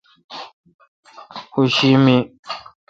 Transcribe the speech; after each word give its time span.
اوں 1.53 1.67
شی 1.75 1.89
می 2.05 2.17